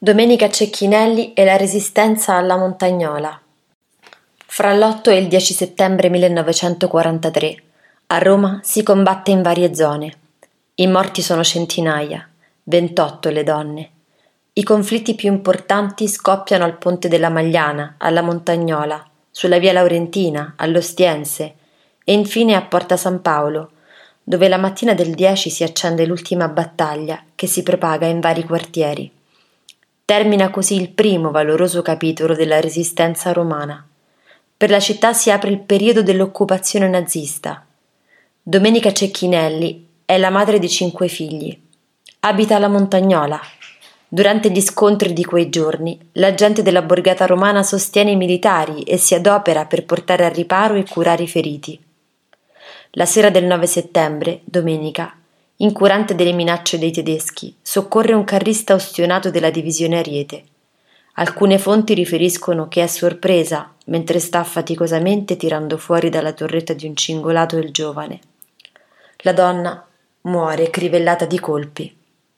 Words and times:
Domenica 0.00 0.48
Cecchinelli 0.48 1.32
e 1.32 1.44
la 1.44 1.56
resistenza 1.56 2.34
alla 2.34 2.56
Montagnola. 2.56 3.36
Fra 4.46 4.72
l'8 4.72 5.10
e 5.10 5.16
il 5.16 5.26
10 5.26 5.54
settembre 5.54 6.08
1943 6.08 7.62
a 8.06 8.18
Roma 8.18 8.60
si 8.62 8.84
combatte 8.84 9.32
in 9.32 9.42
varie 9.42 9.74
zone. 9.74 10.12
I 10.76 10.86
morti 10.86 11.20
sono 11.20 11.42
centinaia, 11.42 12.28
28 12.62 13.30
le 13.30 13.42
donne. 13.42 13.90
I 14.52 14.62
conflitti 14.62 15.16
più 15.16 15.32
importanti 15.32 16.06
scoppiano 16.06 16.62
al 16.62 16.78
Ponte 16.78 17.08
della 17.08 17.28
Magliana, 17.28 17.96
alla 17.98 18.22
Montagnola, 18.22 19.04
sulla 19.32 19.58
via 19.58 19.72
Laurentina, 19.72 20.54
all'Ostiense 20.58 21.54
e 22.04 22.12
infine 22.12 22.54
a 22.54 22.62
Porta 22.62 22.96
San 22.96 23.20
Paolo, 23.20 23.72
dove 24.22 24.46
la 24.46 24.58
mattina 24.58 24.94
del 24.94 25.12
10 25.12 25.50
si 25.50 25.64
accende 25.64 26.06
l'ultima 26.06 26.46
battaglia 26.46 27.20
che 27.34 27.48
si 27.48 27.64
propaga 27.64 28.06
in 28.06 28.20
vari 28.20 28.44
quartieri. 28.44 29.16
Termina 30.08 30.48
così 30.48 30.74
il 30.74 30.88
primo 30.88 31.30
valoroso 31.30 31.82
capitolo 31.82 32.34
della 32.34 32.60
resistenza 32.60 33.30
romana. 33.30 33.86
Per 34.56 34.70
la 34.70 34.80
città 34.80 35.12
si 35.12 35.30
apre 35.30 35.50
il 35.50 35.58
periodo 35.58 36.02
dell'occupazione 36.02 36.88
nazista. 36.88 37.62
Domenica 38.42 38.90
Cecchinelli 38.90 39.86
è 40.06 40.16
la 40.16 40.30
madre 40.30 40.58
di 40.58 40.66
cinque 40.70 41.08
figli. 41.08 41.54
Abita 42.20 42.56
alla 42.56 42.68
Montagnola. 42.68 43.38
Durante 44.08 44.50
gli 44.50 44.62
scontri 44.62 45.12
di 45.12 45.26
quei 45.26 45.50
giorni, 45.50 45.98
la 46.12 46.32
gente 46.32 46.62
della 46.62 46.80
borgata 46.80 47.26
romana 47.26 47.62
sostiene 47.62 48.12
i 48.12 48.16
militari 48.16 48.84
e 48.84 48.96
si 48.96 49.14
adopera 49.14 49.66
per 49.66 49.84
portare 49.84 50.24
a 50.24 50.30
riparo 50.30 50.76
e 50.76 50.86
curare 50.88 51.24
i 51.24 51.28
feriti. 51.28 51.78
La 52.92 53.04
sera 53.04 53.28
del 53.28 53.44
9 53.44 53.66
settembre, 53.66 54.40
domenica, 54.44 55.17
incurante 55.60 56.14
delle 56.14 56.32
minacce 56.32 56.78
dei 56.78 56.92
tedeschi, 56.92 57.56
soccorre 57.60 58.12
un 58.12 58.24
carrista 58.24 58.74
ostionato 58.74 59.30
della 59.30 59.50
divisione 59.50 59.98
Ariete. 59.98 60.44
Alcune 61.14 61.58
fonti 61.58 61.94
riferiscono 61.94 62.68
che 62.68 62.82
è 62.82 62.86
sorpresa 62.86 63.74
mentre 63.86 64.20
sta 64.20 64.44
faticosamente 64.44 65.36
tirando 65.36 65.76
fuori 65.76 66.10
dalla 66.10 66.32
torretta 66.32 66.74
di 66.74 66.86
un 66.86 66.94
cingolato 66.94 67.56
il 67.56 67.72
giovane. 67.72 68.20
La 69.22 69.32
donna 69.32 69.84
muore 70.22 70.70
crivellata 70.70 71.24
di 71.24 71.40
colpi. 71.40 71.97